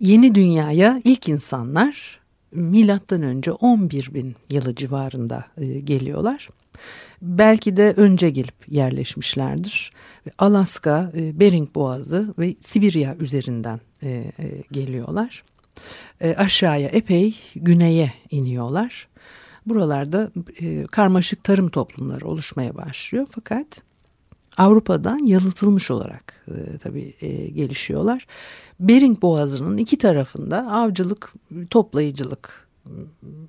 Yeni 0.00 0.34
dünyaya 0.34 1.00
ilk 1.04 1.28
insanlar 1.28 2.20
milattan 2.52 3.22
önce 3.22 3.52
11 3.52 4.14
bin 4.14 4.36
yılı 4.50 4.74
civarında 4.74 5.44
e, 5.56 5.80
geliyorlar. 5.80 6.48
Belki 7.22 7.76
de 7.76 7.94
önce 7.96 8.30
gelip 8.30 8.54
yerleşmişlerdir. 8.68 9.90
Alaska, 10.38 11.12
e, 11.16 11.40
Bering 11.40 11.74
Boğazı 11.74 12.34
ve 12.38 12.54
Sibirya 12.60 13.16
üzerinden 13.16 13.80
e, 14.02 14.08
e, 14.08 14.32
geliyorlar. 14.72 15.44
E, 16.20 16.34
aşağıya 16.34 16.88
epey 16.88 17.36
güneye 17.54 18.12
iniyorlar. 18.30 19.08
Buralarda 19.66 20.30
e, 20.60 20.86
karmaşık 20.86 21.44
tarım 21.44 21.68
toplumları 21.68 22.26
oluşmaya 22.26 22.74
başlıyor 22.74 23.26
fakat 23.30 23.82
Avrupa'dan 24.56 25.18
yalıtılmış 25.26 25.90
olarak 25.90 26.34
e, 26.48 26.78
tabii 26.78 27.14
e, 27.20 27.48
gelişiyorlar. 27.48 28.26
Bering 28.80 29.22
Boğazı'nın 29.22 29.76
iki 29.76 29.98
tarafında 29.98 30.58
avcılık, 30.72 31.32
toplayıcılık, 31.70 32.68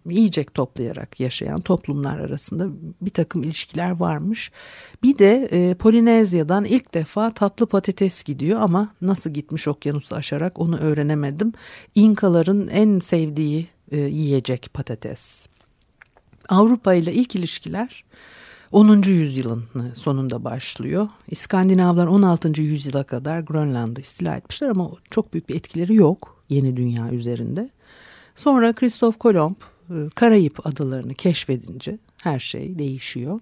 yiyecek 0.09 0.53
toplayarak 0.53 1.19
yaşayan 1.19 1.61
toplumlar 1.61 2.19
arasında 2.19 2.67
bir 3.01 3.11
takım 3.11 3.43
ilişkiler 3.43 3.91
varmış. 3.91 4.51
Bir 5.03 5.17
de 5.17 5.49
e, 5.51 5.73
Polinezya'dan 5.73 6.65
ilk 6.65 6.93
defa 6.93 7.33
tatlı 7.33 7.65
patates 7.65 8.23
gidiyor 8.23 8.61
ama 8.61 8.89
nasıl 9.01 9.29
gitmiş 9.29 9.67
okyanusu 9.67 10.15
aşarak 10.15 10.59
onu 10.59 10.77
öğrenemedim. 10.77 11.53
İnkaların 11.95 12.67
en 12.67 12.99
sevdiği 12.99 13.67
e, 13.91 13.97
yiyecek 13.97 14.69
patates. 14.73 15.47
Avrupa 16.49 16.93
ile 16.93 17.13
ilk 17.13 17.35
ilişkiler 17.35 18.03
10. 18.73 19.01
yüzyılın 19.01 19.63
sonunda 19.95 20.43
başlıyor. 20.43 21.07
İskandinavlar 21.29 22.07
16. 22.07 22.61
yüzyıla 22.61 23.03
kadar 23.03 23.39
Grönland'ı 23.39 24.01
istila 24.01 24.35
etmişler 24.35 24.69
ama 24.69 24.91
çok 25.11 25.33
büyük 25.33 25.49
bir 25.49 25.55
etkileri 25.55 25.95
yok 25.95 26.43
yeni 26.49 26.77
dünya 26.77 27.11
üzerinde. 27.11 27.69
Sonra 28.35 28.73
Kristof 28.73 29.19
Kolomb 29.19 29.55
e, 29.89 29.93
Karayip 30.15 30.67
adalarını 30.67 31.13
keşfedince 31.13 31.97
her 32.23 32.39
şey 32.39 32.79
değişiyor. 32.79 33.39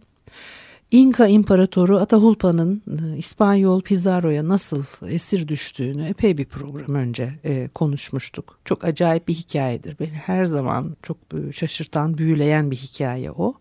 İnka 0.91 1.27
İmparatoru 1.27 1.97
Atahualpa'nın 1.97 2.81
e, 2.87 3.17
İspanyol 3.17 3.81
Pizarro'ya 3.81 4.47
nasıl 4.47 4.83
esir 5.07 5.47
düştüğünü 5.47 6.05
epey 6.05 6.37
bir 6.37 6.45
program 6.45 6.95
önce 6.95 7.33
e, 7.43 7.67
konuşmuştuk. 7.67 8.59
Çok 8.65 8.85
acayip 8.85 9.27
bir 9.27 9.33
hikayedir. 9.33 9.99
Beni 9.99 10.09
her 10.09 10.45
zaman 10.45 10.95
çok 11.03 11.17
şaşırtan, 11.53 12.17
büyüleyen 12.17 12.71
bir 12.71 12.75
hikaye 12.75 13.31
o. 13.31 13.53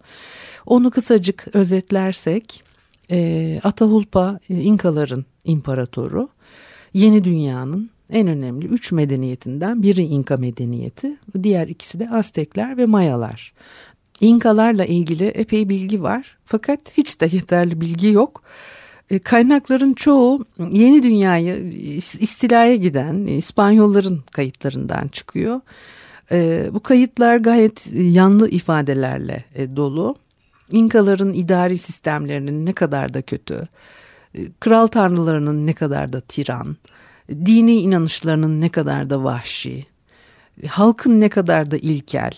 Onu 0.66 0.90
kısacık 0.90 1.46
özetlersek 1.52 2.64
e, 3.10 3.60
Atahualpa 3.64 4.40
e, 4.50 4.60
İnkaların 4.60 5.24
imparatoru. 5.44 6.28
Yeni 6.94 7.24
dünyanın 7.24 7.90
en 8.10 8.28
önemli 8.28 8.66
üç 8.66 8.92
medeniyetinden 8.92 9.82
biri 9.82 10.02
İnka 10.02 10.36
medeniyeti. 10.36 11.16
Diğer 11.42 11.68
ikisi 11.68 12.00
de 12.00 12.10
Aztekler 12.10 12.76
ve 12.76 12.86
Mayalar. 12.86 13.52
İnkalarla 14.20 14.84
ilgili 14.84 15.24
epey 15.26 15.68
bilgi 15.68 16.02
var 16.02 16.38
fakat 16.44 16.80
hiç 16.98 17.20
de 17.20 17.28
yeterli 17.32 17.80
bilgi 17.80 18.08
yok. 18.08 18.42
E, 19.10 19.18
kaynakların 19.18 19.94
çoğu 19.94 20.44
yeni 20.58 21.02
dünyayı 21.02 21.72
istilaya 22.20 22.76
giden 22.76 23.26
İspanyolların 23.26 24.20
kayıtlarından 24.32 25.08
çıkıyor. 25.08 25.60
E, 26.32 26.68
bu 26.72 26.80
kayıtlar 26.80 27.36
gayet 27.36 27.88
yanlı 27.92 28.48
ifadelerle 28.48 29.44
e, 29.54 29.76
dolu. 29.76 30.16
İnkaların 30.70 31.32
idari 31.32 31.78
sistemlerinin 31.78 32.66
ne 32.66 32.72
kadar 32.72 33.14
da 33.14 33.22
kötü, 33.22 33.68
kral 34.60 34.86
tanrılarının 34.86 35.66
ne 35.66 35.72
kadar 35.72 36.12
da 36.12 36.20
tiran, 36.20 36.76
dini 37.30 37.74
inanışlarının 37.74 38.60
ne 38.60 38.68
kadar 38.68 39.10
da 39.10 39.24
vahşi, 39.24 39.86
halkın 40.68 41.20
ne 41.20 41.28
kadar 41.28 41.70
da 41.70 41.76
ilkel, 41.76 42.32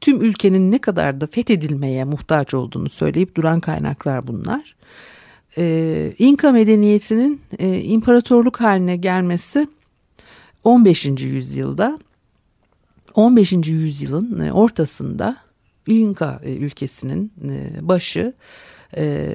tüm 0.00 0.22
ülkenin 0.22 0.70
ne 0.70 0.78
kadar 0.78 1.20
da 1.20 1.26
fethedilmeye 1.26 2.04
muhtaç 2.04 2.54
olduğunu 2.54 2.88
söyleyip 2.88 3.34
duran 3.34 3.60
kaynaklar 3.60 4.26
bunlar. 4.26 4.76
Ee, 5.58 6.12
İnka 6.18 6.52
medeniyetinin 6.52 7.40
e, 7.58 7.80
imparatorluk 7.80 8.60
haline 8.60 8.96
gelmesi 8.96 9.68
15. 10.64 11.06
yüzyılda 11.06 11.98
15. 13.14 13.52
yüzyılın 13.52 14.40
e, 14.40 14.52
ortasında 14.52 15.36
İnka 15.86 16.40
e, 16.44 16.54
ülkesinin 16.56 17.32
e, 17.48 17.88
başı 17.88 18.34
e, 18.96 19.34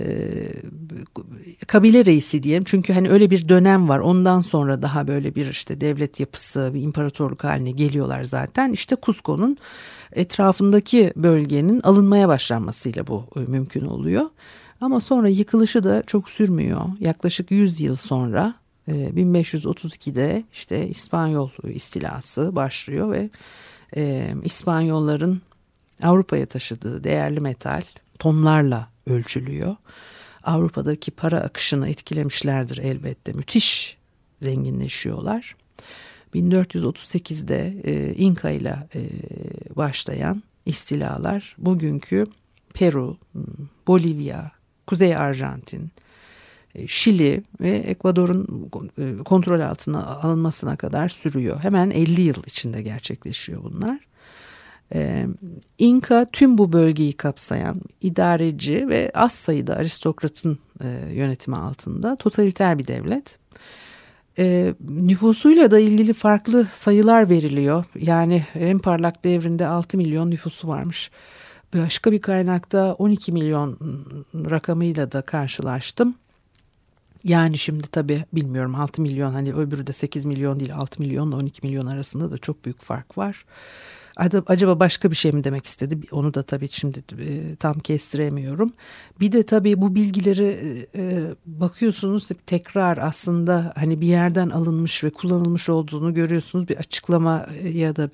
kabile 1.68 2.06
reisi 2.06 2.44
diyelim. 2.44 2.64
Çünkü 2.64 2.94
hani 2.94 3.10
öyle 3.10 3.30
bir 3.30 3.50
dönem 3.50 3.90
var. 3.90 4.00
Ondan 4.00 4.42
sonra 4.42 4.82
daha 4.82 5.08
böyle 5.08 5.36
bir 5.36 5.48
işte 5.48 5.82
devlet 5.82 6.20
yapısı, 6.20 6.72
bir 6.74 6.82
imparatorluk 6.82 7.44
haline 7.44 7.72
geliyorlar 7.72 8.24
zaten. 8.24 8.72
İşte 8.72 8.96
Cusco'nun 9.06 9.58
etrafındaki 10.12 11.14
bölgenin 11.16 11.82
alınmaya 11.82 12.28
başlanmasıyla 12.28 13.08
bu 13.08 13.26
mümkün 13.48 13.86
oluyor. 13.86 14.26
Ama 14.82 15.00
sonra 15.00 15.28
yıkılışı 15.28 15.84
da 15.84 16.04
çok 16.08 16.30
sürmüyor. 16.30 16.82
Yaklaşık 17.00 17.52
100 17.52 17.80
yıl 17.80 17.96
sonra 17.96 18.54
1532'de 18.88 20.44
işte 20.54 20.88
İspanyol 20.88 21.50
istilası 21.64 22.56
başlıyor 22.56 23.12
ve 23.12 23.30
İspanyolların 24.44 25.42
Avrupa'ya 26.04 26.46
taşıdığı 26.46 27.04
değerli 27.04 27.40
metal 27.40 27.82
tonlarla 28.20 28.90
ölçülüyor. 29.08 29.76
Avrupa'daki 30.44 31.12
para 31.12 31.38
akışını 31.38 31.90
etkilemişlerdir 31.90 32.78
elbette. 32.78 33.32
Müthiş 33.32 33.98
zenginleşiyorlar. 34.42 35.56
1438'de 36.36 37.82
e, 37.84 38.14
İnka 38.16 38.50
ile 38.50 38.88
e, 38.96 39.02
başlayan 39.76 40.44
istilalar 40.66 41.56
bugünkü 41.58 42.26
Peru, 42.74 43.18
Bolivya, 43.88 44.52
Kuzey 44.88 45.16
Arjantin, 45.16 45.92
e, 46.76 46.88
Şili 46.88 47.44
ve 47.62 47.70
Ekvador'un 47.70 48.70
e, 48.98 49.24
kontrol 49.24 49.60
altına 49.60 50.06
alınmasına 50.06 50.76
kadar 50.76 51.10
sürüyor. 51.10 51.60
Hemen 51.60 51.90
50 51.90 52.22
yıl 52.22 52.44
içinde 52.48 52.82
gerçekleşiyor 52.82 53.64
bunlar. 53.64 54.09
Ee, 54.94 55.28
İnka 55.78 56.26
tüm 56.34 56.58
bu 56.58 56.74
bölgeyi 56.74 57.14
kapsayan 57.14 57.82
idareci 58.02 58.90
ve 58.90 59.12
az 59.14 59.32
sayıda 59.32 59.76
aristokratın 59.76 60.60
e, 60.84 60.88
yönetimi 61.14 61.58
altında 61.58 62.16
totaliter 62.16 62.80
bir 62.80 62.88
devlet. 62.88 63.38
E, 64.40 64.74
nüfusuyla 64.90 65.72
da 65.72 65.80
ilgili 65.80 66.14
farklı 66.14 66.66
sayılar 66.74 67.30
veriliyor. 67.30 67.86
Yani 67.96 68.46
en 68.56 68.80
parlak 68.80 69.24
devrinde 69.24 69.68
6 69.68 69.98
milyon 69.98 70.32
nüfusu 70.32 70.68
varmış. 70.68 71.12
Başka 71.76 72.12
bir 72.12 72.22
kaynakta 72.22 72.94
12 72.94 73.32
milyon 73.32 73.78
rakamıyla 74.34 75.12
da 75.12 75.22
karşılaştım. 75.22 76.16
Yani 77.24 77.58
şimdi 77.58 77.88
tabii 77.88 78.26
bilmiyorum 78.34 78.76
6 78.76 79.02
milyon 79.02 79.32
hani 79.32 79.54
öbürü 79.54 79.88
de 79.88 79.94
8 79.94 80.26
milyon 80.26 80.60
değil 80.60 80.76
6 80.76 81.02
milyonla 81.02 81.36
12 81.36 81.68
milyon 81.68 81.86
arasında 81.86 82.32
da 82.32 82.38
çok 82.38 82.66
büyük 82.66 82.82
fark 82.82 83.18
var. 83.18 83.46
Acaba 84.48 84.80
başka 84.80 85.12
bir 85.12 85.16
şey 85.16 85.32
mi 85.32 85.44
demek 85.44 85.66
istedi? 85.66 86.00
Onu 86.12 86.34
da 86.34 86.44
tabii 86.44 86.68
şimdi 86.68 87.04
e, 87.20 87.56
tam 87.56 87.80
kestiremiyorum. 87.80 88.74
Bir 89.20 89.32
de 89.32 89.44
tabii 89.44 89.82
bu 89.82 89.96
bilgileri 89.96 90.58
e, 90.96 91.22
bakıyorsunuz 91.46 92.30
tekrar 92.46 92.98
aslında 92.98 93.74
hani 93.76 94.02
bir 94.02 94.08
yerden 94.08 94.50
alınmış 94.50 95.04
ve 95.04 95.10
kullanılmış 95.10 95.70
olduğunu 95.70 96.14
görüyorsunuz. 96.14 96.70
Bir 96.70 96.78
açıklama 96.78 97.46
ya 97.74 97.96
da 97.96 98.10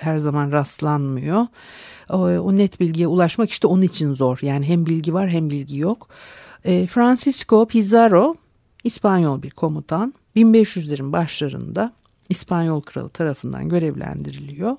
her 0.00 0.18
zaman 0.18 0.52
rastlanmıyor. 0.52 1.46
O, 2.08 2.56
net 2.56 2.80
bilgiye 2.80 3.06
ulaşmak 3.06 3.50
işte 3.50 3.66
onun 3.66 3.82
için 3.82 4.14
zor. 4.14 4.38
Yani 4.42 4.66
hem 4.68 4.86
bilgi 4.86 5.14
var 5.14 5.28
hem 5.28 5.50
bilgi 5.50 5.78
yok. 5.78 6.08
Francisco 6.86 7.66
Pizarro 7.66 8.34
İspanyol 8.84 9.42
bir 9.42 9.50
komutan 9.50 10.14
1500'lerin 10.36 11.12
başlarında 11.12 11.92
İspanyol 12.28 12.80
kralı 12.80 13.08
tarafından 13.08 13.68
görevlendiriliyor. 13.68 14.76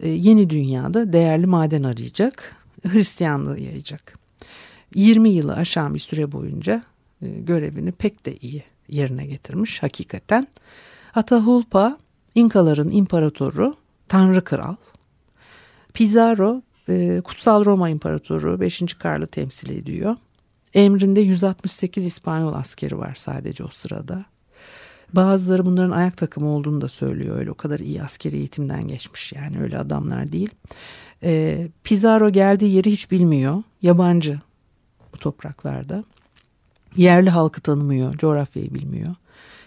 Ee, 0.00 0.08
yeni 0.08 0.50
dünyada 0.50 1.12
değerli 1.12 1.46
maden 1.46 1.82
arayacak, 1.82 2.56
Hristiyanlığı 2.88 3.60
yayacak. 3.60 4.18
20 4.94 5.30
yılı 5.30 5.54
aşan 5.54 5.94
bir 5.94 5.98
süre 5.98 6.32
boyunca 6.32 6.82
e, 7.22 7.28
görevini 7.28 7.92
pek 7.92 8.26
de 8.26 8.36
iyi 8.36 8.64
yerine 8.88 9.26
getirmiş 9.26 9.82
hakikaten. 9.82 10.46
Atahualpa 11.14 11.98
İnkaların 12.34 12.88
imparatoru, 12.90 13.76
Tanrı 14.08 14.44
Kral. 14.44 14.76
Pizarro 15.94 16.62
e, 16.88 17.20
Kutsal 17.24 17.64
Roma 17.64 17.88
İmparatoru 17.88 18.60
5. 18.60 18.82
Karl'ı 18.98 19.26
temsil 19.26 19.70
ediyor. 19.70 20.16
Emrinde 20.74 21.20
168 21.20 22.06
İspanyol 22.06 22.52
askeri 22.52 22.98
var 22.98 23.14
sadece 23.14 23.64
o 23.64 23.68
sırada. 23.68 24.24
Bazıları 25.12 25.66
bunların 25.66 25.90
ayak 25.90 26.16
takımı 26.16 26.48
olduğunu 26.48 26.80
da 26.80 26.88
söylüyor. 26.88 27.38
Öyle 27.38 27.50
o 27.50 27.54
kadar 27.54 27.80
iyi 27.80 28.02
askeri 28.02 28.36
eğitimden 28.36 28.88
geçmiş 28.88 29.32
yani 29.32 29.60
öyle 29.60 29.78
adamlar 29.78 30.32
değil. 30.32 30.50
Ee, 31.22 31.68
Pizarro 31.84 32.30
geldiği 32.30 32.74
yeri 32.74 32.90
hiç 32.90 33.10
bilmiyor. 33.10 33.62
Yabancı 33.82 34.40
bu 35.14 35.18
topraklarda. 35.18 36.04
Yerli 36.96 37.30
halkı 37.30 37.60
tanımıyor, 37.60 38.14
coğrafyayı 38.14 38.74
bilmiyor. 38.74 39.14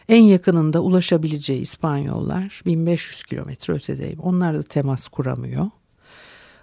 En 0.10 0.24
yakınında 0.24 0.82
ulaşabileceği 0.82 1.62
İspanyollar 1.62 2.62
1500 2.66 3.24
kilometre 3.24 3.74
ötedeyim. 3.74 4.20
Onlar 4.20 4.58
da 4.58 4.64
temas 4.64 5.08
kuramıyor. 5.08 5.70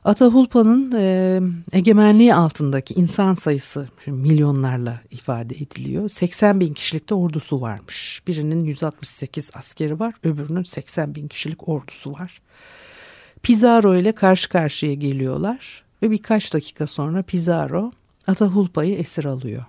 Atahualpa'nın 0.04 0.92
e, 0.96 1.40
egemenliği 1.72 2.34
altındaki 2.34 2.94
insan 2.94 3.34
sayısı 3.34 3.88
milyonlarla 4.06 5.00
ifade 5.10 5.54
ediliyor. 5.54 6.08
80 6.08 6.60
bin 6.60 6.74
kişilikte 6.74 7.14
ordusu 7.14 7.60
varmış. 7.60 8.22
Birinin 8.26 8.64
168 8.64 9.50
askeri 9.54 10.00
var, 10.00 10.14
öbürünün 10.24 10.62
80 10.62 11.14
bin 11.14 11.28
kişilik 11.28 11.68
ordusu 11.68 12.12
var. 12.12 12.40
Pizarro 13.42 13.96
ile 13.96 14.12
karşı 14.12 14.48
karşıya 14.48 14.94
geliyorlar 14.94 15.84
ve 16.02 16.10
birkaç 16.10 16.54
dakika 16.54 16.86
sonra 16.86 17.22
Pizarro 17.22 17.92
Atahualpa'yı 18.26 18.94
esir 18.96 19.24
alıyor. 19.24 19.64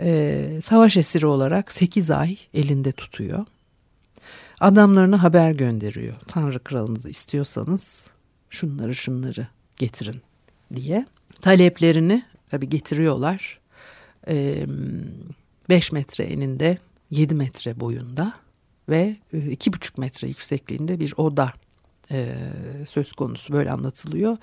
Ee, 0.00 0.58
savaş 0.62 0.96
esiri 0.96 1.26
olarak 1.26 1.72
8 1.72 2.10
ay 2.10 2.38
elinde 2.54 2.92
tutuyor. 2.92 3.44
Adamlarına 4.60 5.22
haber 5.22 5.52
gönderiyor. 5.52 6.14
Tanrı 6.26 6.58
kralınızı 6.58 7.08
istiyorsanız 7.08 8.06
şunları 8.50 8.94
şunları 8.94 9.46
getirin 9.76 10.22
diye. 10.74 11.06
Taleplerini 11.40 12.22
tabi 12.48 12.68
getiriyorlar. 12.68 13.60
5 15.68 15.92
metre 15.92 16.24
eninde 16.24 16.78
7 17.10 17.34
metre 17.34 17.80
boyunda 17.80 18.32
ve 18.88 19.16
2,5 19.34 20.00
metre 20.00 20.28
yüksekliğinde 20.28 21.00
bir 21.00 21.14
oda 21.16 21.52
söz 22.86 23.12
konusu 23.12 23.52
böyle 23.52 23.70
anlatılıyor. 23.70 24.36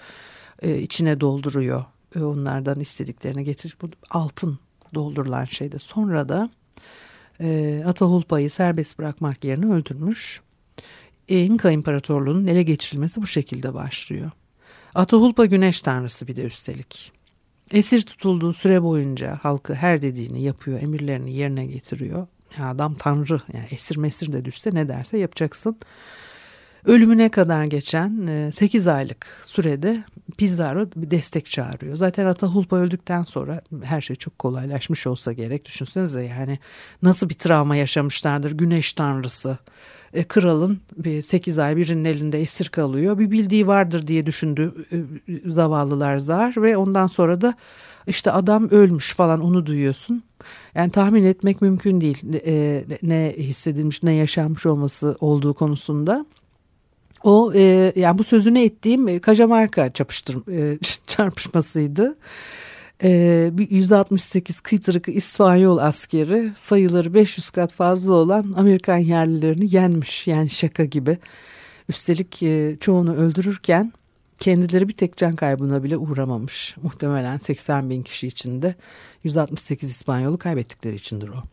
İçine 0.64 1.20
dolduruyor 1.20 1.86
onlardan 2.16 2.80
istediklerini 2.80 3.44
getir. 3.44 3.78
Bu 3.82 3.90
altın 4.10 4.60
doldurulan 4.94 5.46
şeyde 5.46 5.80
sonra 5.80 6.30
da 6.30 6.50
Atahualpa'yı 7.86 8.50
serbest 8.50 9.00
bırakmak 9.00 9.44
yerine 9.44 9.74
öldürmüş. 9.74 10.42
İnka 11.28 11.72
İmparatorluğu'nun 11.72 12.48
ele 12.48 12.64
geçirilmesi 12.64 13.22
bu 13.22 13.28
şekilde 13.28 13.74
başlıyor. 13.74 14.32
Atahualpa 14.96 15.46
güneş 15.46 15.82
tanrısı 15.82 16.28
bir 16.28 16.36
de 16.36 16.44
üstelik. 16.44 17.12
Esir 17.72 18.02
tutulduğu 18.02 18.54
süre 18.54 18.84
boyunca 18.84 19.40
halkı 19.42 19.74
her 19.74 20.02
dediğini 20.02 20.44
yapıyor, 20.44 20.82
emirlerini 20.82 21.34
yerine 21.34 21.66
getiriyor. 21.66 22.28
Ya 22.60 22.70
adam 22.70 22.96
tanrı, 22.96 23.42
yani 23.54 23.66
esir 23.72 23.98
mesir 23.98 24.34
de 24.34 24.46
düşse 24.46 24.70
ne 24.74 24.88
derse 24.88 25.18
yapacaksın. 25.18 25.78
Ölümüne 26.88 27.30
kadar 27.30 27.66
geçen 27.66 28.50
8 28.54 28.88
aylık 28.88 29.42
sürede 29.46 30.04
Pizarro 30.38 30.86
bir 30.96 31.12
destek 31.12 31.50
çağırıyor. 31.50 31.96
Zaten 31.96 32.26
Atahualpa 32.26 32.76
öldükten 32.76 33.24
sonra 33.24 33.62
her 33.84 34.02
şey 34.02 34.16
çok 34.16 34.40
kolaylaşmış 34.40 35.08
olsa 35.08 35.34
gerek. 35.34 35.66
Düşünsenize 35.66 36.24
yani 36.24 36.60
nasıl 37.04 37.30
bir 37.30 37.34
travma 37.34 37.76
yaşamışlardır 37.76 38.52
güneş 38.52 38.94
tanrısı 38.94 39.58
e, 40.14 40.24
kralın 40.24 40.80
bir 40.98 41.22
8 41.22 41.60
ay 41.60 41.78
birinin 41.78 42.06
elinde 42.06 42.42
esir 42.42 42.70
kalıyor. 42.70 43.20
Bir 43.20 43.32
bildiği 43.32 43.68
vardır 43.68 44.08
diye 44.08 44.26
düşündü 44.26 44.74
e, 44.92 45.52
zavallılar 45.52 46.18
zar 46.18 46.54
ve 46.58 46.78
ondan 46.78 47.08
sonra 47.08 47.42
da 47.42 47.56
işte 48.08 48.32
adam 48.32 48.70
ölmüş 48.70 49.14
falan 49.14 49.42
onu 49.42 49.66
duyuyorsun. 49.66 50.24
Yani 50.76 50.92
tahmin 50.92 51.24
etmek 51.24 51.62
mümkün 51.62 52.02
değil 52.02 52.24
e, 52.46 52.84
ne 53.04 53.34
hissedilmiş 53.38 54.04
ne 54.04 54.14
yaşanmış 54.14 54.66
olması 54.66 55.18
olduğu 55.20 55.54
konusunda. 55.54 56.26
O 57.28 57.54
e, 57.56 57.94
yani 57.96 58.18
bu 58.18 58.24
sözünü 58.24 58.60
ettiğim 58.60 59.08
e, 59.08 59.20
Kajamarka 59.20 59.94
çapıştır, 59.94 60.52
e, 60.52 60.80
çarpışmasıydı. 61.08 62.18
168 63.04 64.56
ee, 64.56 64.60
kıytırık 64.64 65.08
İspanyol 65.08 65.78
askeri 65.78 66.52
sayıları 66.56 67.14
500 67.14 67.50
kat 67.50 67.74
fazla 67.74 68.14
olan 68.14 68.54
Amerikan 68.58 68.98
yerlilerini 68.98 69.76
yenmiş. 69.76 70.28
Yani 70.28 70.50
şaka 70.50 70.86
gibi. 70.86 71.18
Üstelik 71.90 72.44
e, 72.44 72.78
çoğunu 72.80 73.16
öldürürken 73.16 73.94
kendileri 74.40 74.88
bir 74.88 74.94
tek 74.94 75.18
can 75.18 75.36
kaybına 75.36 75.84
bile 75.84 75.98
uğramamış. 75.98 76.76
Muhtemelen 76.82 77.38
80 77.38 77.90
bin 77.90 78.04
kişi 78.04 78.28
içinde 78.28 78.76
168 79.24 79.90
İspanyolu 79.92 80.38
kaybettikleri 80.38 80.96
içindir 80.96 81.28
o. 81.28 81.44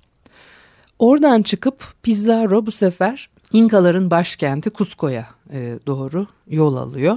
Oradan 0.99 1.43
çıkıp 1.43 1.95
Pizarro 2.03 2.67
bu 2.67 2.71
sefer 2.71 3.29
İnkaların 3.53 4.11
başkenti 4.11 4.71
Cusco'ya 4.75 5.29
e, 5.53 5.79
doğru 5.87 6.27
yol 6.49 6.77
alıyor. 6.77 7.17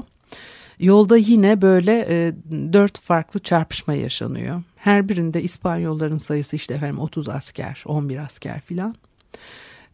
Yolda 0.79 1.17
yine 1.17 1.61
böyle 1.61 2.05
e, 2.09 2.33
dört 2.73 2.99
farklı 2.99 3.39
çarpışma 3.39 3.93
yaşanıyor. 3.93 4.61
Her 4.75 5.09
birinde 5.09 5.41
İspanyolların 5.43 6.17
sayısı 6.17 6.55
işte 6.55 6.73
efendim 6.73 6.99
30 6.99 7.29
asker, 7.29 7.83
11 7.85 8.17
asker 8.17 8.61
filan. 8.61 8.95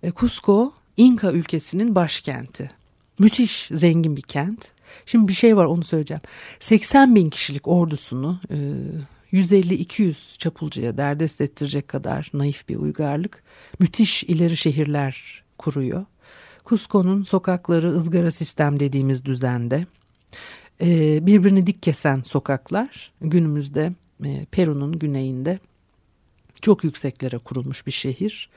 E, 0.03 0.11
Cusco 0.11 0.73
İnka 0.97 1.31
ülkesinin 1.31 1.95
başkenti. 1.95 2.71
Müthiş 3.19 3.69
zengin 3.71 4.15
bir 4.15 4.21
kent. 4.21 4.71
Şimdi 5.05 5.27
bir 5.27 5.33
şey 5.33 5.57
var 5.57 5.65
onu 5.65 5.83
söyleyeceğim. 5.83 6.21
80 6.59 7.15
bin 7.15 7.29
kişilik 7.29 7.67
ordusunu 7.67 8.39
e, 8.49 8.57
150-200 9.37 10.37
çapulcuya 10.37 10.97
derdest 10.97 11.41
ettirecek 11.41 11.87
kadar 11.87 12.29
naif 12.33 12.69
bir 12.69 12.75
uygarlık. 12.75 13.43
Müthiş 13.79 14.23
ileri 14.23 14.57
şehirler 14.57 15.43
kuruyor. 15.57 16.05
Cusco'nun 16.65 17.23
sokakları 17.23 17.95
ızgara 17.95 18.31
sistem 18.31 18.79
dediğimiz 18.79 19.25
düzende. 19.25 19.85
Ee, 20.81 21.25
birbirini 21.25 21.67
dik 21.67 21.83
kesen 21.83 22.21
sokaklar 22.21 23.11
günümüzde 23.21 23.93
e, 24.25 24.45
Peru'nun 24.51 24.99
güneyinde 24.99 25.59
çok 26.61 26.83
yükseklere 26.83 27.37
kurulmuş 27.37 27.87
bir 27.87 27.91
şehir. 27.91 28.49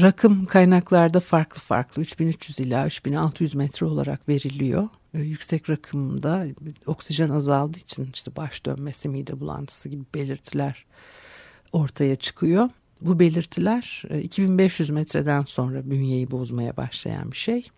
Rakım 0.00 0.46
kaynaklarda 0.46 1.20
farklı 1.20 1.60
farklı 1.60 2.02
3300 2.02 2.60
ila 2.60 2.86
3600 2.86 3.54
metre 3.54 3.86
olarak 3.86 4.28
veriliyor. 4.28 4.88
Ee, 5.14 5.18
yüksek 5.18 5.70
rakımda 5.70 6.46
oksijen 6.86 7.30
azaldığı 7.30 7.78
için 7.78 8.10
işte 8.14 8.36
baş 8.36 8.66
dönmesi, 8.66 9.08
mide 9.08 9.40
bulantısı 9.40 9.88
gibi 9.88 10.04
belirtiler 10.14 10.84
ortaya 11.72 12.16
çıkıyor. 12.16 12.68
Bu 13.00 13.18
belirtiler 13.18 14.02
2500 14.22 14.90
e, 14.90 14.92
metreden 14.92 15.42
sonra 15.42 15.90
bünyeyi 15.90 16.30
bozmaya 16.30 16.76
başlayan 16.76 17.32
bir 17.32 17.36
şey. 17.36 17.70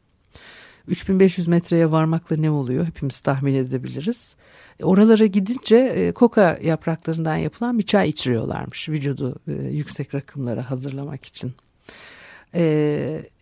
3500 0.89 1.49
metreye 1.49 1.91
varmakla 1.91 2.37
ne 2.37 2.51
oluyor 2.51 2.87
hepimiz 2.87 3.21
tahmin 3.21 3.55
edebiliriz. 3.55 4.35
E, 4.81 4.85
oralara 4.85 5.27
gidince 5.27 5.77
e, 5.77 6.13
koka 6.13 6.59
yapraklarından 6.63 7.37
yapılan 7.37 7.79
bir 7.79 7.87
çay 7.87 8.09
içiriyorlarmış 8.09 8.89
vücudu 8.89 9.35
yüksek 9.71 10.15
rakımlara 10.15 10.71
hazırlamak 10.71 11.25
için. 11.25 11.53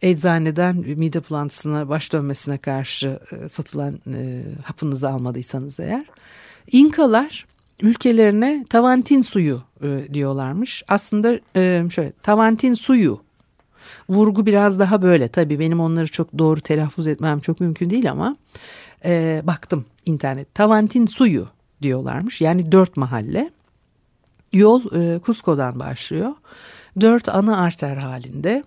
Eczaneden 0.02 0.76
mide 0.76 1.28
bulantısına 1.28 1.88
baş 1.88 2.12
dönmesine 2.12 2.59
karşı 2.59 3.21
satılan 3.49 4.00
hapınızı 4.64 5.09
almadıysanız 5.09 5.81
eğer. 5.81 6.04
İnkalar 6.73 7.47
ülkelerine 7.83 8.64
tavantin 8.71 9.23
suyu 9.23 9.62
e, 9.83 10.14
diyorlarmış. 10.14 10.83
Aslında 10.88 11.38
e, 11.57 11.85
şöyle 11.90 12.12
tavantin 12.23 12.75
suyu 12.75 13.21
vurgu 14.09 14.47
biraz 14.47 14.78
daha 14.78 15.02
böyle. 15.02 15.28
Tabii 15.28 15.59
benim 15.59 15.81
onları 15.81 16.09
çok 16.09 16.38
doğru 16.38 16.61
telaffuz 16.61 17.07
etmem 17.07 17.40
çok 17.40 17.61
mümkün 17.61 17.90
değil 17.90 18.11
ama 18.11 18.37
E, 19.07 19.43
baktım 19.45 19.85
internet. 20.07 20.54
Tavantin 20.54 21.07
suyu 21.07 21.47
diyorlarmış. 21.83 22.40
Yani 22.40 22.73
dört 22.73 22.97
mahalle. 22.97 23.50
Yol 24.52 24.83
e, 24.97 25.21
Cusco'dan 25.26 25.78
başlıyor. 25.78 26.31
Dört 27.00 27.28
ana 27.28 27.57
arter 27.57 27.97
halinde. 27.97 28.64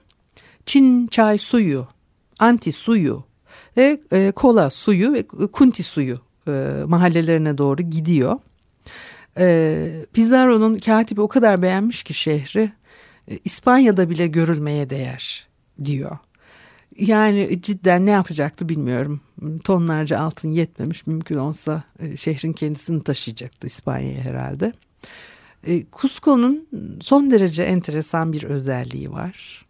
Çin 0.66 1.08
çay 1.08 1.38
suyu, 1.38 1.88
anti 2.40 2.72
suyu 2.72 3.24
ve 3.78 4.00
e, 4.12 4.32
kola 4.32 4.70
suyu 4.70 5.14
ve 5.14 5.28
kunti 5.28 5.84
suyu 5.84 6.20
e, 6.48 6.74
mahallelerine 6.88 7.58
doğru 7.58 7.82
gidiyor. 7.82 8.40
E, 9.39 10.06
Pizarro'nun 10.13 10.77
katibi 10.77 11.22
o 11.22 11.27
kadar 11.27 11.62
beğenmiş 11.62 12.03
ki 12.03 12.13
şehri 12.13 12.72
e, 13.32 13.39
İspanya'da 13.46 14.10
bile 14.10 14.27
görülmeye 14.27 14.89
değer 14.89 15.48
diyor. 15.84 16.17
Yani 16.98 17.62
cidden 17.62 18.06
ne 18.06 18.12
yapacaktı 18.12 18.70
bilmiyorum. 18.70 19.22
Tonlarca 19.63 20.20
altın 20.20 20.51
yetmemiş. 20.51 21.08
Mümkün 21.08 21.38
olsa 21.38 21.84
e, 22.00 22.17
şehrin 22.17 22.53
kendisini 22.53 23.03
taşıyacaktı 23.03 23.67
İspanya'ya 23.67 24.22
herhalde. 24.22 24.74
E, 25.67 25.84
Cusco'nun 26.01 26.67
son 27.01 27.32
derece 27.32 27.63
enteresan 27.63 28.34
bir 28.34 28.44
özelliği 28.44 29.12
var. 29.12 29.65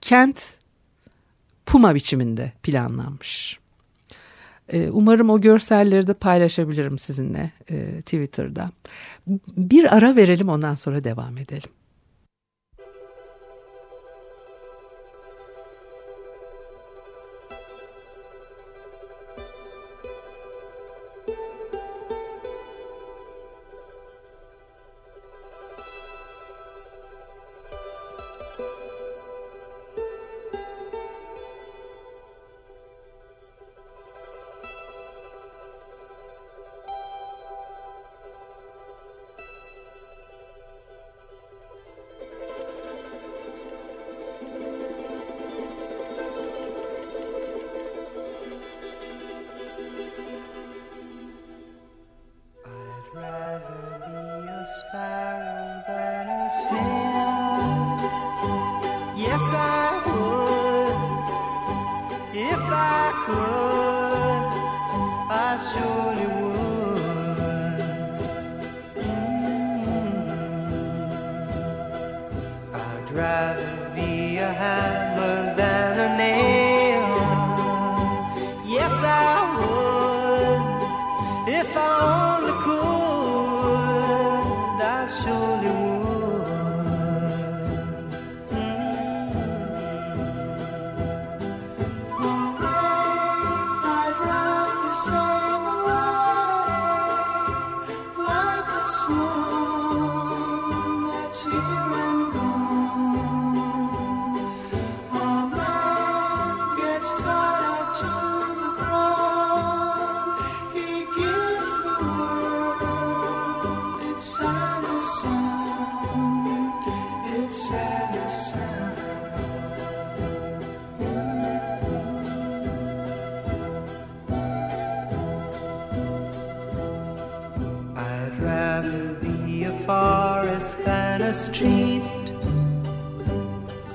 Kent 0.00 0.54
puma 1.66 1.94
biçiminde 1.94 2.52
planlanmış. 2.62 3.58
E, 4.72 4.90
umarım 4.90 5.30
o 5.30 5.40
görselleri 5.40 6.06
de 6.06 6.14
paylaşabilirim 6.14 6.98
sizinle 6.98 7.50
Twitter'da. 8.00 8.70
Bir 9.56 9.96
ara 9.96 10.16
verelim 10.16 10.48
ondan 10.48 10.74
sonra 10.74 11.04
devam 11.04 11.38
edelim. 11.38 11.70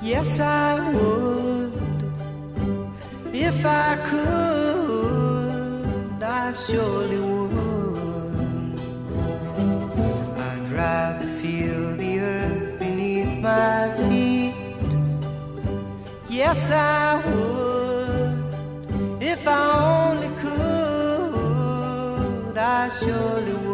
Yes, 0.02 0.40
I 0.40 0.92
would. 0.92 1.72
If 3.34 3.66
I 3.66 3.96
could, 4.10 6.22
I 6.22 6.52
surely 6.52 7.20
would. 7.20 8.80
I'd 10.38 10.70
rather 10.72 11.26
feel 11.42 11.96
the 11.96 12.20
earth 12.20 12.78
beneath 12.80 13.38
my 13.40 13.92
feet. 14.10 14.54
Yes, 16.30 16.70
I 16.72 17.16
would. 17.26 18.44
If 19.24 19.48
I 19.48 20.10
only 20.10 20.30
could, 20.44 22.58
I 22.58 22.90
surely 22.90 23.54
would. 23.54 23.69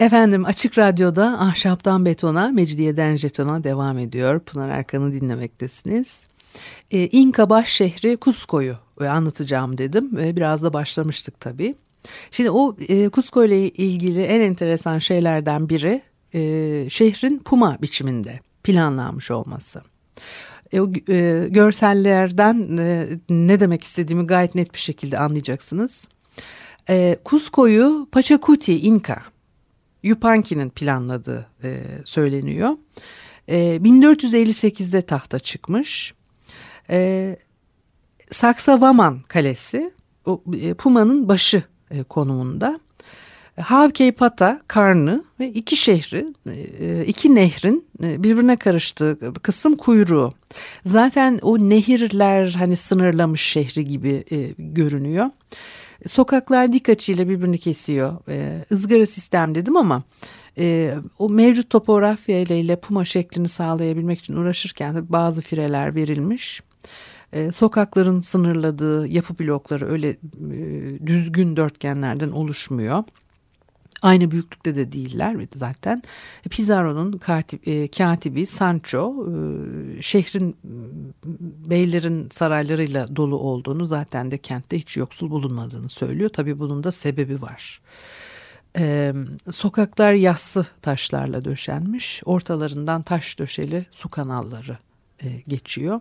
Efendim 0.00 0.44
Açık 0.44 0.78
Radyo'da 0.78 1.40
Ahşaptan 1.40 2.04
Betona, 2.04 2.48
Mecidiyeden 2.48 3.16
Jeton'a 3.16 3.64
devam 3.64 3.98
ediyor. 3.98 4.40
Pınar 4.40 4.68
Erkan'ı 4.68 5.12
dinlemektesiniz. 5.12 6.20
Ee, 6.90 7.06
İnka 7.06 7.50
baş 7.50 7.68
şehri 7.68 8.18
Cusco'yu 8.20 8.74
e, 9.00 9.06
anlatacağım 9.06 9.78
dedim 9.78 10.16
ve 10.16 10.36
biraz 10.36 10.62
da 10.62 10.72
başlamıştık 10.72 11.40
tabii. 11.40 11.74
Şimdi 12.30 12.50
o 12.50 12.76
e, 12.88 13.10
Cusco 13.10 13.44
ile 13.44 13.68
ilgili 13.68 14.22
en 14.22 14.40
enteresan 14.40 14.98
şeylerden 14.98 15.68
biri 15.68 16.02
e, 16.34 16.40
şehrin 16.90 17.38
puma 17.38 17.78
biçiminde 17.82 18.40
planlanmış 18.64 19.30
olması. 19.30 19.82
E, 20.72 20.80
o 20.80 20.92
e, 21.08 21.46
görsellerden 21.50 22.76
e, 22.78 23.06
ne 23.30 23.60
demek 23.60 23.84
istediğimi 23.84 24.26
gayet 24.26 24.54
net 24.54 24.74
bir 24.74 24.78
şekilde 24.78 25.18
anlayacaksınız. 25.18 26.08
E, 26.88 27.16
Cusco'yu 27.24 28.08
Pachacuti 28.12 28.80
İnka 28.80 29.22
Yupanqui'nin 30.02 30.70
planladığı 30.70 31.46
e, 31.64 31.82
söyleniyor. 32.04 32.70
E, 33.48 33.56
1458'de 33.76 35.02
tahta 35.02 35.38
çıkmış. 35.38 36.14
E, 36.90 37.36
Saksavaman 38.30 39.20
Kalesi 39.28 39.92
e, 40.60 40.74
Puma'nın 40.74 41.28
başı 41.28 41.62
e, 41.90 42.02
konumunda. 42.02 42.80
Havkeypata, 43.60 44.60
Karnı 44.68 45.24
ve 45.40 45.48
iki 45.48 45.76
şehri, 45.76 46.26
e, 46.80 47.04
iki 47.06 47.34
nehrin 47.34 47.86
e, 48.04 48.22
birbirine 48.22 48.56
karıştığı 48.56 49.18
kısım 49.42 49.76
kuyruğu. 49.76 50.34
Zaten 50.86 51.38
o 51.42 51.58
nehirler 51.58 52.48
hani 52.58 52.76
sınırlamış 52.76 53.40
şehri 53.40 53.84
gibi 53.84 54.24
e, 54.32 54.50
görünüyor. 54.58 55.26
Sokaklar 56.06 56.72
dik 56.72 56.88
açıyla 56.88 57.28
birbirini 57.28 57.58
kesiyor. 57.58 58.16
Ee, 58.28 58.64
ızgara 58.72 59.06
sistem 59.06 59.54
dedim 59.54 59.76
ama 59.76 60.02
E, 60.58 60.94
o 61.18 61.28
mevcut 61.28 61.70
topografya 61.70 62.40
ile 62.40 62.60
ile 62.60 62.76
Puma 62.76 63.04
şeklini 63.04 63.48
sağlayabilmek 63.48 64.18
için 64.18 64.36
uğraşırken 64.36 65.06
bazı 65.08 65.42
fireler 65.42 65.94
verilmiş. 65.94 66.62
E, 67.32 67.52
sokakların 67.52 68.20
sınırladığı 68.20 69.08
yapı 69.08 69.38
blokları 69.38 69.90
öyle 69.90 70.08
e, 70.08 70.16
düzgün 71.06 71.56
dörtgenlerden 71.56 72.30
oluşmuyor. 72.30 73.04
Aynı 74.02 74.30
büyüklükte 74.30 74.76
de 74.76 74.92
değiller 74.92 75.36
zaten. 75.54 76.02
Pizarro'nun 76.50 77.12
katip, 77.12 77.68
e, 77.68 77.88
katibi 77.88 78.46
Sancho 78.46 79.26
e, 79.28 80.02
şehrin 80.02 80.56
beylerin 81.70 82.28
saraylarıyla 82.32 83.16
dolu 83.16 83.38
olduğunu 83.38 83.86
zaten 83.86 84.30
de 84.30 84.38
kentte 84.38 84.78
hiç 84.78 84.96
yoksul 84.96 85.30
bulunmadığını 85.30 85.88
söylüyor. 85.88 86.30
Tabii 86.30 86.58
bunun 86.58 86.84
da 86.84 86.92
sebebi 86.92 87.42
var. 87.42 87.80
E, 88.78 89.14
sokaklar 89.50 90.12
yassı 90.12 90.66
taşlarla 90.82 91.44
döşenmiş. 91.44 92.22
Ortalarından 92.24 93.02
taş 93.02 93.38
döşeli 93.38 93.86
su 93.90 94.08
kanalları 94.08 94.78
e, 95.22 95.28
geçiyor. 95.48 96.00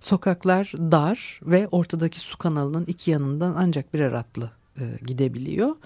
Sokaklar 0.00 0.72
dar 0.78 1.40
ve 1.42 1.68
ortadaki 1.68 2.20
su 2.20 2.38
kanalının 2.38 2.84
iki 2.84 3.10
yanından 3.10 3.54
ancak 3.56 3.94
birer 3.94 4.12
atlı 4.12 4.50
e, 4.80 4.84
gidebiliyor. 5.06 5.76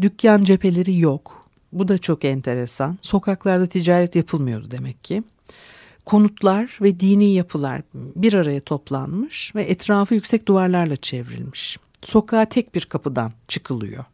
Dükkan 0.00 0.44
cepheleri 0.44 0.98
yok. 0.98 1.48
Bu 1.72 1.88
da 1.88 1.98
çok 1.98 2.24
enteresan. 2.24 2.98
Sokaklarda 3.02 3.66
ticaret 3.66 4.16
yapılmıyordu 4.16 4.70
demek 4.70 5.04
ki. 5.04 5.22
Konutlar 6.04 6.78
ve 6.82 7.00
dini 7.00 7.32
yapılar 7.32 7.82
bir 7.94 8.34
araya 8.34 8.60
toplanmış 8.60 9.54
ve 9.54 9.64
etrafı 9.64 10.14
yüksek 10.14 10.48
duvarlarla 10.48 10.96
çevrilmiş. 10.96 11.78
Sokağa 12.04 12.44
tek 12.44 12.74
bir 12.74 12.84
kapıdan 12.84 13.32
çıkılıyor. 13.48 14.04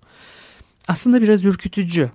Aslında 0.89 1.23
biraz 1.23 1.45
ürkütücü. 1.45 2.11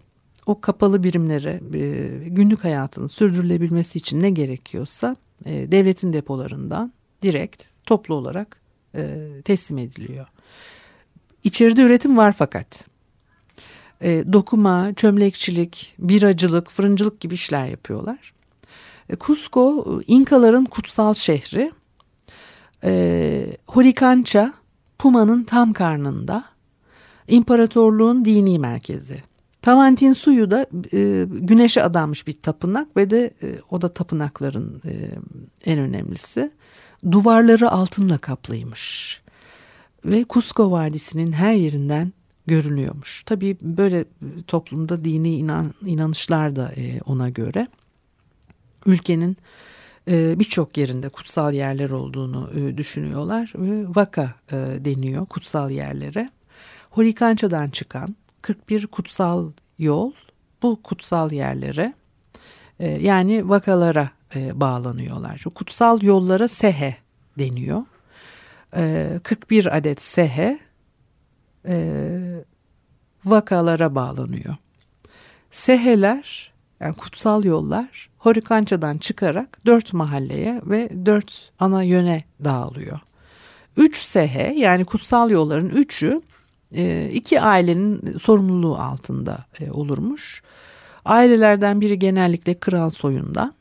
O 0.46 0.62
kapalı 0.62 1.04
birimlere 1.04 1.62
e, 1.74 2.10
günlük 2.30 2.64
hayatın 2.64 3.08
sürdürülebilmesi 3.08 4.00
için 4.00 4.22
ne 4.22 4.30
gerekiyorsa 4.30 5.16
e, 5.46 5.72
devletin 5.72 6.14
depolarından 6.14 6.94
direkt 7.24 7.64
toplu 7.86 8.16
olarak 8.16 8.58
e, 8.96 9.28
teslim 9.46 9.78
ediliyor. 9.78 10.28
İçeride 11.44 11.82
üretim 11.82 12.18
var 12.18 12.32
fakat 12.38 12.89
e, 14.02 14.24
dokuma, 14.34 14.94
çömlekçilik, 14.94 15.94
biracılık, 16.00 16.70
fırıncılık 16.70 17.20
gibi 17.20 17.34
işler 17.34 17.68
yapıyorlar. 17.68 18.34
E, 19.10 19.16
Cusco 19.20 19.86
İnkaların 20.08 20.66
kutsal 20.66 21.14
şehri. 21.14 21.72
E, 22.84 23.58
Horikança 23.68 24.54
Puma'nın 25.00 25.44
tam 25.44 25.74
karnında. 25.74 26.44
İmparatorluğun 27.28 28.26
dini 28.26 28.60
merkezi. 28.60 29.24
Tavantin 29.62 30.14
suyu 30.14 30.52
da 30.52 30.66
e, 30.94 31.26
güneşe 31.28 31.84
adanmış 31.84 32.28
bir 32.28 32.34
tapınak 32.34 32.98
ve 32.98 33.10
de 33.10 33.34
e, 33.44 33.56
o 33.72 33.82
da 33.82 33.94
tapınakların 33.94 34.82
e, 34.86 34.92
en 35.66 35.80
önemlisi. 35.80 36.52
Duvarları 37.12 37.72
altınla 37.72 38.18
kaplıymış. 38.18 39.22
Ve 40.06 40.26
Cusco 40.30 40.72
Vadisi'nin 40.72 41.32
her 41.32 41.54
yerinden 41.54 42.14
görünüyormuş. 42.50 43.24
Tabii 43.26 43.58
böyle 43.62 44.06
toplumda 44.48 45.04
dini 45.04 45.36
inan, 45.36 45.74
inanışlar 45.86 46.56
da 46.56 46.72
e, 46.78 47.02
ona 47.06 47.30
göre. 47.30 47.68
Ülkenin 48.86 49.38
e, 50.08 50.40
birçok 50.40 50.78
yerinde 50.78 51.10
kutsal 51.10 51.54
yerler 51.54 51.90
olduğunu 51.90 52.50
e, 52.56 52.78
düşünüyorlar 52.78 53.54
ve 53.56 53.86
vaka 53.96 54.34
e, 54.52 54.56
deniyor 54.86 55.26
kutsal 55.26 55.72
yerlere. 55.72 56.30
Horikança'dan 56.90 57.68
çıkan 57.68 58.16
41 58.42 58.88
kutsal 58.88 59.52
yol 59.80 60.12
bu 60.62 60.82
kutsal 60.84 61.32
yerlere 61.32 61.94
e, 62.80 62.90
yani 62.90 63.50
vakalara 63.50 64.10
e, 64.36 64.60
bağlanıyorlar. 64.60 65.38
Şu 65.38 65.50
kutsal 65.50 66.02
yollara 66.02 66.48
sehe 66.48 66.98
deniyor. 67.40 67.82
E, 68.76 69.08
41 69.24 69.78
adet 69.78 70.02
sehe 70.02 70.60
e, 71.66 72.46
vakalara 73.26 73.96
bağlanıyor. 73.96 74.56
Seheler 75.52 76.54
yani 76.80 76.96
kutsal 76.96 77.44
yollar 77.44 78.10
Horikança'dan 78.18 78.98
çıkarak 78.98 79.66
dört 79.66 79.94
mahalleye 79.94 80.62
ve 80.66 80.90
dört 81.06 81.52
ana 81.60 81.84
yöne 81.84 82.24
dağılıyor. 82.44 83.00
Üç 83.78 83.98
sehe 83.98 84.54
yani 84.58 84.86
kutsal 84.86 85.30
yolların 85.30 85.70
üçü 85.70 86.22
e, 86.76 87.10
iki 87.14 87.42
ailenin 87.42 88.18
sorumluluğu 88.18 88.78
altında 88.78 89.46
e, 89.60 89.72
olurmuş. 89.72 90.44
Ailelerden 91.06 91.82
biri 91.82 92.00
genellikle 92.00 92.60
kral 92.60 92.90
soyundan. 92.90 93.54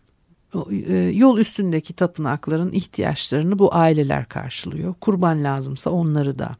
E, 0.89 0.97
yol 0.97 1.39
üstündeki 1.39 1.93
tapınakların 1.93 2.73
ihtiyaçlarını 2.73 3.59
bu 3.59 3.75
aileler 3.75 4.29
karşılıyor. 4.29 4.95
Kurban 5.01 5.45
lazımsa 5.45 5.91
onları 5.91 6.39
da 6.39 6.57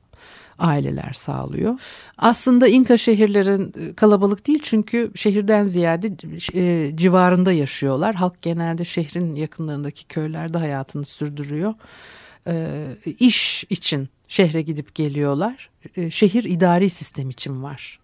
aileler 0.59 1.13
sağlıyor. 1.13 1.75
Aslında 2.19 2.69
İnka 2.69 2.99
şehirlerin 2.99 3.75
e, 3.81 3.95
kalabalık 3.95 4.47
değil 4.47 4.61
çünkü 4.63 5.11
şehirden 5.15 5.65
ziyade 5.65 6.11
e, 6.55 6.97
civarında 6.97 7.53
yaşıyorlar. 7.53 8.15
Halk 8.15 8.43
genelde 8.43 8.85
şehrin 8.85 9.35
yakınlarındaki 9.35 10.07
köylerde 10.07 10.59
hayatını 10.59 11.05
sürdürüyor. 11.05 11.75
E, 12.47 12.87
iş 13.19 13.65
için 13.71 14.09
şehre 14.29 14.63
gidip 14.63 14.95
geliyorlar. 14.95 15.71
E, 15.97 16.11
şehir 16.11 16.45
idari 16.45 16.91
sistem 16.91 17.31
için 17.31 17.63
var. 17.63 17.99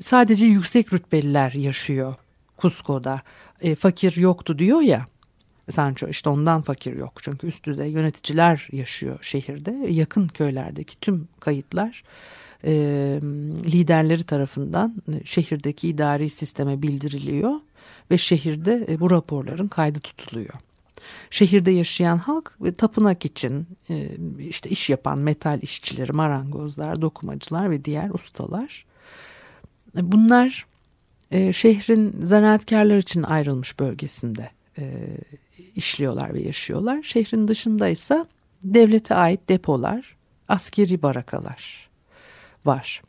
Sadece 0.00 0.44
yüksek 0.44 0.92
rütbeliler 0.92 1.52
yaşıyor 1.52 2.14
Cusco'da. 2.58 3.22
E, 3.60 3.74
fakir 3.74 4.16
yoktu 4.16 4.58
diyor 4.58 4.80
ya. 4.80 5.06
Sancho 5.70 6.08
işte 6.08 6.28
ondan 6.28 6.62
fakir 6.62 6.96
yok. 6.96 7.12
Çünkü 7.22 7.46
üst 7.46 7.64
düzey 7.64 7.90
yöneticiler 7.90 8.68
yaşıyor 8.72 9.18
şehirde. 9.22 9.86
Yakın 9.88 10.28
köylerdeki 10.28 11.00
tüm 11.00 11.28
kayıtlar 11.40 12.02
e, 12.64 12.72
liderleri 13.64 14.24
tarafından 14.24 14.94
şehirdeki 15.24 15.88
idari 15.88 16.30
sisteme 16.30 16.82
bildiriliyor. 16.82 17.52
Ve 18.10 18.18
şehirde 18.18 18.86
e, 18.88 19.00
bu 19.00 19.10
raporların 19.10 19.68
kaydı 19.68 19.98
tutuluyor. 19.98 20.54
Şehirde 21.30 21.70
yaşayan 21.70 22.16
halk 22.16 22.56
ve 22.60 22.74
tapınak 22.74 23.24
için 23.24 23.66
e, 23.90 24.08
işte 24.38 24.70
iş 24.70 24.90
yapan 24.90 25.18
metal 25.18 25.62
işçileri, 25.62 26.12
marangozlar, 26.12 27.02
dokumacılar 27.02 27.70
ve 27.70 27.84
diğer 27.84 28.10
ustalar. 28.10 28.84
E, 29.96 30.12
bunlar 30.12 30.66
e, 31.30 31.52
şehrin 31.52 32.16
zanaatkarlar 32.22 32.98
için 32.98 33.22
ayrılmış 33.22 33.78
bölgesinde 33.78 34.50
e, 34.78 34.84
işliyorlar 35.78 36.34
ve 36.34 36.40
yaşıyorlar. 36.40 37.02
Şehrin 37.02 37.48
dışında 37.48 37.88
ise 37.88 38.24
devlete 38.62 39.14
ait 39.14 39.48
depolar, 39.48 40.16
askeri 40.48 41.02
barakalar 41.02 41.88
var. 42.64 43.02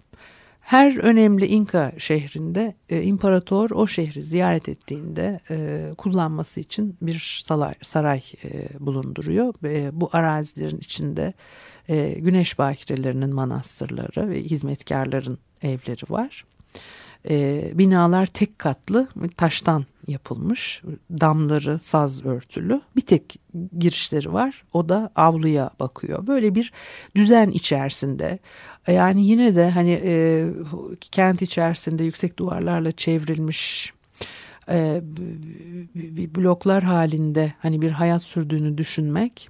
Her 0.69 0.97
önemli 0.97 1.45
İnka 1.45 1.91
şehrinde 1.97 2.75
e, 2.89 3.03
imparator 3.03 3.69
o 3.71 3.87
şehri 3.87 4.21
ziyaret 4.21 4.69
ettiğinde 4.69 5.39
e, 5.49 5.89
kullanması 5.97 6.59
için 6.59 6.97
bir 7.01 7.43
saray, 7.81 8.21
e, 8.43 8.67
bulunduruyor. 8.79 9.53
Bu 9.93 10.09
arazilerin 10.13 10.77
içinde 10.77 11.33
e, 11.89 12.15
güneş 12.19 12.59
bakirelerinin 12.59 13.35
manastırları 13.35 14.29
ve 14.29 14.43
hizmetkarların 14.43 15.37
evleri 15.61 16.03
var. 16.09 16.45
Binalar 17.77 18.25
tek 18.27 18.59
katlı 18.59 19.07
taştan 19.37 19.85
yapılmış. 20.09 20.81
Damları 21.11 21.79
saz 21.79 22.25
örtülü. 22.25 22.81
Bir 22.95 23.01
tek 23.01 23.39
girişleri 23.79 24.33
var. 24.33 24.63
O 24.73 24.89
da 24.89 25.11
avluya 25.15 25.69
bakıyor. 25.79 26.27
Böyle 26.27 26.55
bir 26.55 26.73
düzen 27.15 27.49
içerisinde. 27.49 28.39
Yani 28.87 29.25
yine 29.25 29.55
de 29.55 29.69
hani 29.69 30.01
e, 30.03 30.45
kent 31.11 31.41
içerisinde 31.41 32.03
yüksek 32.03 32.39
duvarlarla 32.39 32.91
çevrilmiş 32.91 33.93
e, 34.69 35.01
bloklar 36.35 36.83
halinde 36.83 37.53
hani 37.59 37.81
bir 37.81 37.91
hayat 37.91 38.23
sürdüğünü 38.23 38.77
düşünmek 38.77 39.49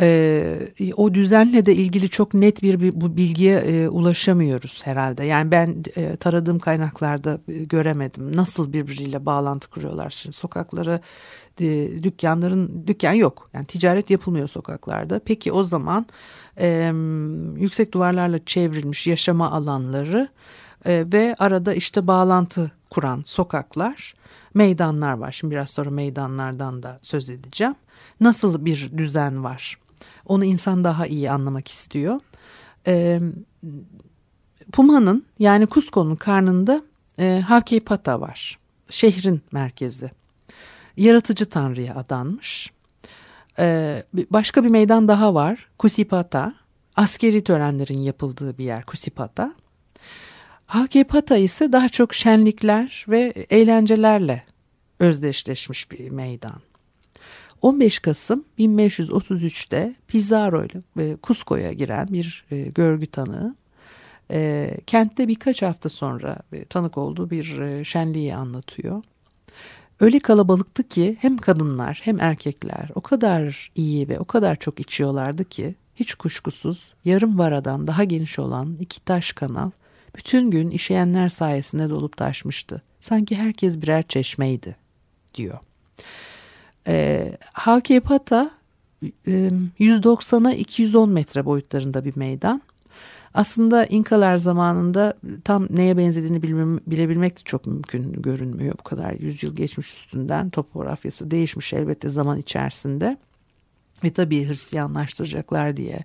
e, 0.00 0.94
o 0.96 1.14
düzenle 1.14 1.66
de 1.66 1.74
ilgili 1.74 2.08
çok 2.08 2.34
net 2.34 2.62
bir, 2.62 2.80
bir 2.80 3.00
bu 3.00 3.16
bilgiye 3.16 3.58
e, 3.58 3.88
ulaşamıyoruz 3.88 4.80
herhalde. 4.84 5.24
Yani 5.24 5.50
ben 5.50 5.82
e, 5.96 6.16
taradığım 6.16 6.58
kaynaklarda 6.58 7.40
e, 7.48 7.52
göremedim 7.64 8.36
nasıl 8.36 8.72
birbiriyle 8.72 9.26
bağlantı 9.26 9.70
kuruyorlar. 9.70 10.10
Şimdi 10.10 10.36
sokakları 10.36 11.00
e, 11.60 11.88
dükkanların 12.02 12.86
dükkan 12.86 13.12
yok 13.12 13.48
yani 13.52 13.66
ticaret 13.66 14.10
yapılmıyor 14.10 14.48
sokaklarda. 14.48 15.20
Peki 15.24 15.52
o 15.52 15.64
zaman 15.64 16.06
e, 16.60 16.92
yüksek 17.56 17.94
duvarlarla 17.94 18.44
çevrilmiş 18.44 19.06
yaşama 19.06 19.50
alanları 19.50 20.28
e, 20.84 21.04
ve 21.12 21.34
arada 21.38 21.74
işte 21.74 22.06
bağlantı 22.06 22.70
kuran 22.90 23.22
sokaklar 23.26 24.14
meydanlar 24.54 25.12
var. 25.12 25.32
Şimdi 25.32 25.54
biraz 25.54 25.70
sonra 25.70 25.90
meydanlardan 25.90 26.82
da 26.82 26.98
söz 27.02 27.30
edeceğim. 27.30 27.74
Nasıl 28.20 28.64
bir 28.64 28.98
düzen 28.98 29.44
var? 29.44 29.78
Onu 30.30 30.44
insan 30.44 30.84
daha 30.84 31.06
iyi 31.06 31.30
anlamak 31.30 31.68
istiyor. 31.68 32.20
E, 32.86 33.20
Puma'nın 34.72 35.26
yani 35.38 35.68
Cusco'nun 35.68 36.16
karnında 36.16 36.82
e, 37.18 37.42
Hakipata 37.46 38.20
var. 38.20 38.58
Şehrin 38.90 39.42
merkezi. 39.52 40.10
Yaratıcı 40.96 41.48
Tanrı'ya 41.48 41.94
adanmış. 41.94 42.70
E, 43.58 44.02
başka 44.30 44.64
bir 44.64 44.68
meydan 44.68 45.08
daha 45.08 45.34
var. 45.34 45.68
Kusipata. 45.78 46.54
Askeri 46.96 47.44
törenlerin 47.44 47.98
yapıldığı 47.98 48.58
bir 48.58 48.64
yer 48.64 48.84
Kusipata. 48.84 49.54
Hakipata 50.66 51.36
ise 51.36 51.72
daha 51.72 51.88
çok 51.88 52.14
şenlikler 52.14 53.04
ve 53.08 53.46
eğlencelerle 53.50 54.44
özdeşleşmiş 54.98 55.90
bir 55.90 56.10
meydan. 56.10 56.60
15 57.62 57.98
Kasım 57.98 58.44
1533'te 58.58 59.94
Pizarro 60.08 60.64
ile 60.64 61.16
Cusco'ya 61.22 61.72
giren 61.72 62.08
bir 62.10 62.44
e, 62.50 62.60
görgü 62.60 63.06
tanığı 63.06 63.54
e, 64.30 64.76
kentte 64.86 65.28
birkaç 65.28 65.62
hafta 65.62 65.88
sonra 65.88 66.36
e, 66.52 66.64
tanık 66.64 66.98
olduğu 66.98 67.30
bir 67.30 67.84
şenliği 67.84 68.34
anlatıyor. 68.34 69.02
Öyle 70.00 70.18
kalabalıktı 70.18 70.88
ki 70.88 71.16
hem 71.20 71.36
kadınlar 71.36 72.00
hem 72.04 72.20
erkekler 72.20 72.88
o 72.94 73.00
kadar 73.00 73.70
iyi 73.74 74.08
ve 74.08 74.18
o 74.18 74.24
kadar 74.24 74.56
çok 74.56 74.80
içiyorlardı 74.80 75.44
ki 75.44 75.74
hiç 75.94 76.14
kuşkusuz 76.14 76.94
yarım 77.04 77.38
varadan 77.38 77.86
daha 77.86 78.04
geniş 78.04 78.38
olan 78.38 78.76
iki 78.80 79.04
taş 79.04 79.32
kanal 79.32 79.70
bütün 80.16 80.50
gün 80.50 80.70
işeyenler 80.70 81.28
sayesinde 81.28 81.90
dolup 81.90 82.16
taşmıştı. 82.16 82.82
Sanki 83.00 83.36
herkes 83.36 83.82
birer 83.82 84.02
çeşmeydi 84.08 84.76
diyor. 85.34 85.58
E, 86.86 87.32
Hakepata 87.52 88.50
e, 89.26 89.50
190'a 89.80 90.52
210 90.52 91.10
metre 91.10 91.44
boyutlarında 91.44 92.04
bir 92.04 92.16
meydan. 92.16 92.62
Aslında 93.34 93.86
İnkalar 93.86 94.36
zamanında 94.36 95.14
tam 95.44 95.66
neye 95.70 95.96
benzediğini 95.96 96.42
bilmem, 96.42 96.80
bilebilmek 96.86 97.38
de 97.38 97.42
çok 97.44 97.66
mümkün 97.66 98.12
görünmüyor. 98.12 98.74
Bu 98.78 98.82
kadar 98.82 99.12
yüzyıl 99.12 99.56
geçmiş 99.56 99.94
üstünden 99.94 100.50
topografyası 100.50 101.30
değişmiş 101.30 101.72
elbette 101.72 102.08
zaman 102.08 102.38
içerisinde. 102.38 103.16
Ve 104.04 104.12
tabii 104.12 104.48
Hristiyanlaştıracaklar 104.48 105.76
diye 105.76 106.04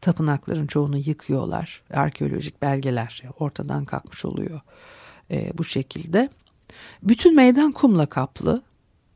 tapınakların 0.00 0.66
çoğunu 0.66 0.96
yıkıyorlar. 0.96 1.82
Arkeolojik 1.94 2.62
belgeler 2.62 3.22
ortadan 3.38 3.84
kalkmış 3.84 4.24
oluyor 4.24 4.60
e, 5.30 5.52
bu 5.58 5.64
şekilde. 5.64 6.28
Bütün 7.02 7.36
meydan 7.36 7.72
kumla 7.72 8.06
kaplı. 8.06 8.62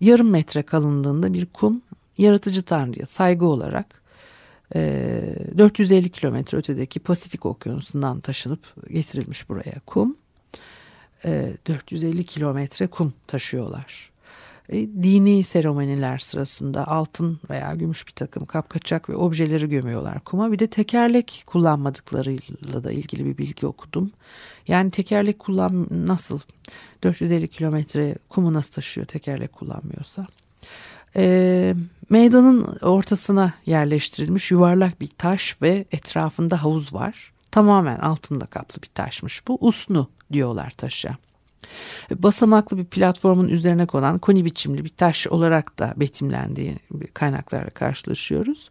Yarım 0.03 0.31
metre 0.31 0.63
kalınlığında 0.63 1.33
bir 1.33 1.47
kum 1.47 1.83
yaratıcı 2.19 2.63
tanrıya 2.63 3.07
saygı 3.07 3.47
olarak 3.47 4.03
450 4.75 6.09
kilometre 6.11 6.59
ötedeki 6.59 7.01
Pasifik 7.01 7.47
okyanusundan 7.47 8.21
taşınıp 8.21 8.89
getirilmiş 8.89 9.49
buraya 9.49 9.81
kum. 9.87 10.17
450 11.25 12.25
kilometre 12.25 12.87
kum 12.87 13.15
taşıyorlar. 13.27 14.12
E, 14.73 15.03
dini 15.03 15.45
seremoniler 15.45 16.19
sırasında 16.19 16.89
altın 16.89 17.41
veya 17.51 17.75
gümüş 17.75 18.07
bir 18.07 18.13
takım 18.13 18.47
kapkaçak 18.47 19.11
ve 19.11 19.17
objeleri 19.17 19.69
gömüyorlar 19.69 20.21
kuma. 20.21 20.53
Bir 20.53 20.59
de 20.59 20.67
tekerlek 20.67 21.43
kullanmadıklarıyla 21.47 22.85
da 22.85 22.93
ilgili 22.93 23.25
bir 23.25 23.39
bilgi 23.39 23.67
okudum. 23.67 24.11
Yani 24.69 24.91
tekerlek 24.91 25.39
kullan 25.39 25.87
nasıl 25.91 26.41
450 27.03 27.49
kilometre 27.49 28.15
kumu 28.29 28.53
nasıl 28.53 28.73
taşıyor 28.73 29.07
tekerlek 29.07 29.53
kullanmıyorsa. 29.53 30.27
E, 31.17 31.75
meydanın 32.11 32.79
ortasına 32.83 33.53
yerleştirilmiş 33.67 34.51
yuvarlak 34.51 35.01
bir 35.01 35.11
taş 35.19 35.63
ve 35.63 35.85
etrafında 35.93 36.63
havuz 36.63 36.95
var. 36.95 37.33
Tamamen 37.51 37.99
altında 37.99 38.47
kaplı 38.47 38.83
bir 38.83 38.89
taşmış 38.95 39.49
bu. 39.49 39.59
Usnu 39.61 40.09
diyorlar 40.33 40.71
taşa. 40.71 41.17
Basamaklı 42.11 42.79
bir 42.79 42.85
platformun 42.85 43.49
üzerine 43.49 43.87
konan 43.87 44.19
koni 44.19 44.45
biçimli 44.45 44.85
bir 44.85 44.89
taş 44.89 45.27
olarak 45.27 45.79
da 45.79 45.95
betimlendiği 45.97 46.79
kaynaklarla 47.15 47.71
karşılaşıyoruz. 47.71 48.71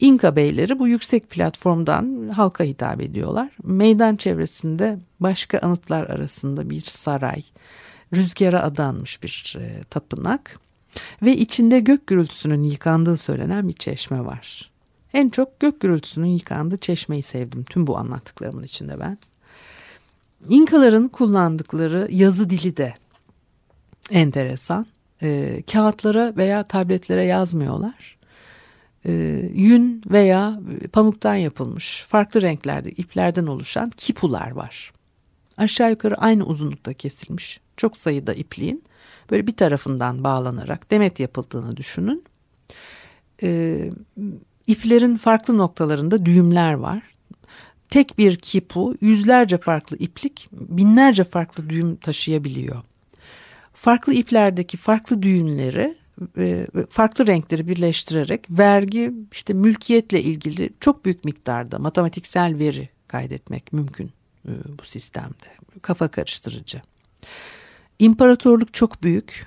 İnka 0.00 0.36
beyleri 0.36 0.78
bu 0.78 0.88
yüksek 0.88 1.30
platformdan 1.30 2.28
halka 2.28 2.64
hitap 2.64 3.00
ediyorlar. 3.00 3.50
Meydan 3.62 4.16
çevresinde 4.16 4.98
başka 5.20 5.58
anıtlar 5.58 6.06
arasında 6.06 6.70
bir 6.70 6.80
saray, 6.80 7.42
rüzgara 8.14 8.62
adanmış 8.62 9.22
bir 9.22 9.56
e, 9.60 9.84
tapınak 9.84 10.58
ve 11.22 11.36
içinde 11.36 11.80
gök 11.80 12.06
gürültüsünün 12.06 12.62
yıkandığı 12.62 13.16
söylenen 13.16 13.68
bir 13.68 13.72
çeşme 13.72 14.24
var. 14.24 14.70
En 15.12 15.28
çok 15.28 15.60
gök 15.60 15.80
gürültüsünün 15.80 16.26
yıkandığı 16.26 16.76
çeşmeyi 16.76 17.22
sevdim 17.22 17.64
tüm 17.64 17.86
bu 17.86 17.98
anlattıklarımın 17.98 18.62
içinde 18.62 19.00
ben. 19.00 19.18
İnkaların 20.48 21.08
kullandıkları 21.08 22.08
yazı 22.10 22.50
dili 22.50 22.76
de 22.76 22.94
enteresan. 24.10 24.86
E, 25.22 25.62
kağıtlara 25.72 26.36
veya 26.36 26.62
tabletlere 26.62 27.24
yazmıyorlar. 27.24 28.16
E, 29.06 29.12
yün 29.54 30.02
veya 30.10 30.60
pamuktan 30.92 31.34
yapılmış 31.34 32.04
farklı 32.08 32.42
renklerde 32.42 32.90
iplerden 32.90 33.46
oluşan 33.46 33.90
kipular 33.96 34.50
var. 34.50 34.92
Aşağı 35.56 35.90
yukarı 35.90 36.18
aynı 36.18 36.44
uzunlukta 36.44 36.92
kesilmiş 36.92 37.60
çok 37.76 37.96
sayıda 37.96 38.34
ipliğin 38.34 38.84
böyle 39.30 39.46
bir 39.46 39.56
tarafından 39.56 40.24
bağlanarak 40.24 40.90
demet 40.90 41.20
yapıldığını 41.20 41.76
düşünün. 41.76 42.24
E, 43.42 43.90
iplerin 44.66 45.16
farklı 45.16 45.58
noktalarında 45.58 46.26
düğümler 46.26 46.74
var 46.74 47.13
tek 47.90 48.18
bir 48.18 48.36
kipu 48.36 48.94
yüzlerce 49.00 49.56
farklı 49.58 49.96
iplik 49.96 50.48
binlerce 50.52 51.24
farklı 51.24 51.70
düğüm 51.70 51.96
taşıyabiliyor. 51.96 52.82
Farklı 53.74 54.14
iplerdeki 54.14 54.76
farklı 54.76 55.22
düğümleri 55.22 55.96
e, 56.38 56.66
farklı 56.90 57.26
renkleri 57.26 57.68
birleştirerek 57.68 58.46
vergi 58.50 59.12
işte 59.32 59.52
mülkiyetle 59.52 60.22
ilgili 60.22 60.70
çok 60.80 61.04
büyük 61.04 61.24
miktarda 61.24 61.78
matematiksel 61.78 62.58
veri 62.58 62.88
kaydetmek 63.08 63.72
mümkün 63.72 64.10
e, 64.48 64.50
bu 64.78 64.84
sistemde. 64.84 65.46
Kafa 65.82 66.08
karıştırıcı. 66.08 66.82
İmparatorluk 67.98 68.74
çok 68.74 69.02
büyük. 69.02 69.46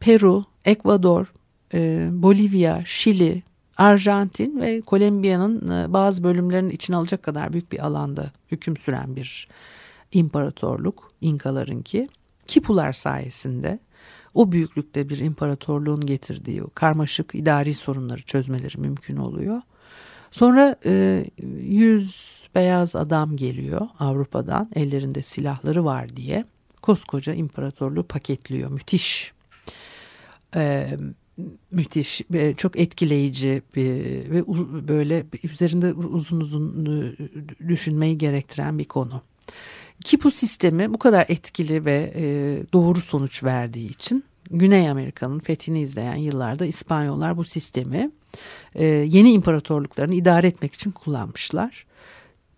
Peru, 0.00 0.44
Ekvador, 0.64 1.32
e, 1.74 2.08
Bolivya, 2.10 2.82
Şili, 2.86 3.42
Arjantin 3.76 4.60
ve 4.60 4.80
Kolombiya'nın 4.80 5.70
e, 5.70 5.92
bazı 5.92 6.24
bölümlerinin 6.24 6.70
içine 6.70 6.96
alacak 6.96 7.22
kadar 7.22 7.52
büyük 7.52 7.72
bir 7.72 7.86
alanda 7.86 8.30
hüküm 8.52 8.76
süren 8.76 9.16
bir 9.16 9.48
imparatorluk 10.12 11.12
İnkalarınki. 11.20 12.08
Kipular 12.46 12.92
sayesinde 12.92 13.78
o 14.34 14.52
büyüklükte 14.52 15.08
bir 15.08 15.18
imparatorluğun 15.18 16.06
getirdiği 16.06 16.62
o 16.62 16.70
karmaşık 16.74 17.34
idari 17.34 17.74
sorunları 17.74 18.22
çözmeleri 18.22 18.78
mümkün 18.80 19.16
oluyor. 19.16 19.62
Sonra 20.30 20.76
e, 20.86 21.24
beyaz 22.54 22.96
adam 22.96 23.36
geliyor 23.36 23.88
Avrupa'dan 23.98 24.70
ellerinde 24.74 25.22
silahları 25.22 25.84
var 25.84 26.16
diye 26.16 26.44
koskoca 26.82 27.34
imparatorluğu 27.34 28.02
paketliyor 28.02 28.70
müthiş. 28.70 29.32
E, 30.56 30.88
müthiş, 31.70 32.22
çok 32.56 32.80
etkileyici 32.80 33.62
ve 33.76 34.44
böyle 34.88 35.26
üzerinde 35.42 35.92
uzun 35.92 36.40
uzun 36.40 36.86
e, 36.86 37.68
düşünmeyi 37.68 38.18
gerektiren 38.18 38.78
bir 38.78 38.84
konu. 38.84 39.22
Kipu 40.04 40.30
sistemi 40.30 40.94
bu 40.94 40.98
kadar 40.98 41.26
etkili 41.28 41.84
ve 41.84 42.12
e, 42.16 42.24
doğru 42.72 43.00
sonuç 43.00 43.44
verdiği 43.44 43.90
için 43.90 44.24
Güney 44.50 44.90
Amerika'nın 44.90 45.38
fethini 45.38 45.80
izleyen 45.80 46.16
yıllarda 46.16 46.66
İspanyollar 46.66 47.36
bu 47.36 47.44
sistemi 47.44 48.10
e, 48.74 48.84
yeni 48.84 49.32
imparatorluklarını 49.32 50.14
idare 50.14 50.46
etmek 50.46 50.74
için 50.74 50.90
kullanmışlar. 50.90 51.86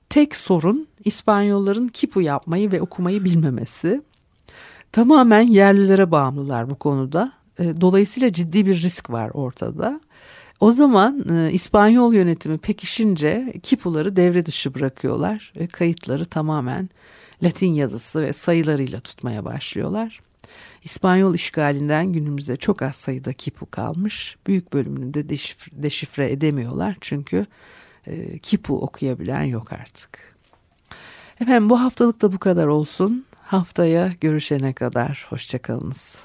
Tek 0.08 0.36
sorun 0.36 0.88
İspanyolların 1.04 1.88
kipu 1.88 2.22
yapmayı 2.22 2.72
ve 2.72 2.82
okumayı 2.82 3.24
bilmemesi. 3.24 4.02
Tamamen 4.92 5.40
yerlilere 5.40 6.10
bağımlılar 6.10 6.70
bu 6.70 6.74
konuda 6.74 7.32
e, 7.58 7.80
dolayısıyla 7.80 8.32
ciddi 8.32 8.66
bir 8.66 8.82
risk 8.82 9.10
var 9.10 9.30
ortada. 9.34 10.00
O 10.60 10.72
zaman 10.72 11.24
e, 11.36 11.52
İspanyol 11.52 12.14
yönetimi 12.14 12.58
pekişince 12.58 13.52
kipuları 13.62 14.16
devre 14.16 14.46
dışı 14.46 14.74
bırakıyorlar 14.74 15.52
ve 15.56 15.66
kayıtları 15.66 16.24
tamamen 16.24 16.88
Latin 17.42 17.74
yazısı 17.74 18.22
ve 18.22 18.32
sayılarıyla 18.32 19.00
tutmaya 19.00 19.44
başlıyorlar. 19.44 20.20
İspanyol 20.84 21.34
işgalinden 21.34 22.12
günümüze 22.12 22.56
çok 22.56 22.82
az 22.82 22.96
sayıda 22.96 23.32
kipu 23.32 23.70
kalmış. 23.70 24.36
Büyük 24.46 24.72
bölümünü 24.72 25.14
de 25.14 25.28
deşifre, 25.28 25.82
deşifre 25.82 26.30
edemiyorlar 26.30 26.96
çünkü 27.00 27.46
e, 28.06 28.38
kipu 28.38 28.80
okuyabilen 28.80 29.42
yok 29.42 29.72
artık. 29.72 30.36
Efendim 31.40 31.70
bu 31.70 31.80
haftalık 31.80 32.22
da 32.22 32.32
bu 32.32 32.38
kadar 32.38 32.66
olsun. 32.66 33.24
Haftaya 33.42 34.12
görüşene 34.20 34.72
kadar 34.72 35.26
hoşçakalınız. 35.30 36.24